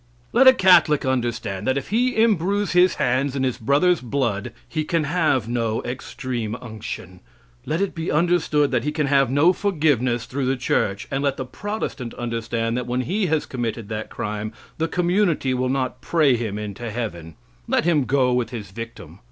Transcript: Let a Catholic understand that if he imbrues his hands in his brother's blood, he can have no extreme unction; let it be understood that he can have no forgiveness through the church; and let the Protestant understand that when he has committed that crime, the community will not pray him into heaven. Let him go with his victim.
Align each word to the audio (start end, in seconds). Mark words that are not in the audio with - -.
Let 0.33 0.47
a 0.47 0.53
Catholic 0.53 1.05
understand 1.05 1.67
that 1.67 1.77
if 1.77 1.89
he 1.89 2.15
imbrues 2.15 2.71
his 2.71 2.95
hands 2.95 3.35
in 3.35 3.43
his 3.43 3.59
brother's 3.59 4.01
blood, 4.01 4.51
he 4.67 4.83
can 4.83 5.03
have 5.03 5.47
no 5.47 5.83
extreme 5.83 6.55
unction; 6.59 7.19
let 7.67 7.81
it 7.81 7.93
be 7.93 8.09
understood 8.11 8.71
that 8.71 8.83
he 8.83 8.91
can 8.91 9.05
have 9.05 9.29
no 9.29 9.53
forgiveness 9.53 10.25
through 10.25 10.47
the 10.47 10.55
church; 10.57 11.07
and 11.11 11.23
let 11.23 11.37
the 11.37 11.45
Protestant 11.45 12.15
understand 12.15 12.75
that 12.77 12.87
when 12.87 13.01
he 13.01 13.27
has 13.27 13.45
committed 13.45 13.89
that 13.89 14.09
crime, 14.09 14.53
the 14.79 14.87
community 14.87 15.53
will 15.53 15.69
not 15.69 16.01
pray 16.01 16.35
him 16.35 16.57
into 16.57 16.89
heaven. 16.89 17.35
Let 17.67 17.85
him 17.85 18.05
go 18.05 18.33
with 18.33 18.49
his 18.49 18.71
victim. 18.71 19.19